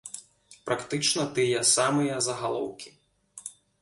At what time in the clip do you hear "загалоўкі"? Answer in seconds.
2.29-2.89